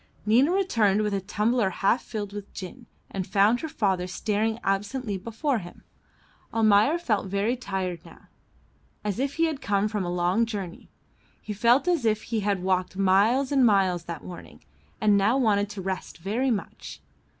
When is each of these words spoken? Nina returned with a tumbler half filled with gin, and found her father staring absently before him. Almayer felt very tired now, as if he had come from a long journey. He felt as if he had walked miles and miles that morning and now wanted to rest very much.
Nina 0.25 0.51
returned 0.51 1.03
with 1.03 1.13
a 1.13 1.21
tumbler 1.21 1.69
half 1.69 2.01
filled 2.01 2.33
with 2.33 2.51
gin, 2.55 2.87
and 3.11 3.27
found 3.27 3.59
her 3.59 3.67
father 3.69 4.07
staring 4.07 4.57
absently 4.63 5.15
before 5.15 5.59
him. 5.59 5.83
Almayer 6.51 6.97
felt 6.97 7.27
very 7.27 7.55
tired 7.55 8.03
now, 8.03 8.21
as 9.03 9.19
if 9.19 9.35
he 9.35 9.45
had 9.45 9.61
come 9.61 9.87
from 9.87 10.03
a 10.03 10.11
long 10.11 10.47
journey. 10.47 10.89
He 11.39 11.53
felt 11.53 11.87
as 11.87 12.03
if 12.03 12.23
he 12.23 12.39
had 12.39 12.63
walked 12.63 12.97
miles 12.97 13.51
and 13.51 13.63
miles 13.63 14.05
that 14.05 14.23
morning 14.25 14.63
and 14.99 15.17
now 15.17 15.37
wanted 15.37 15.69
to 15.69 15.83
rest 15.83 16.17
very 16.17 16.49
much. 16.49 16.99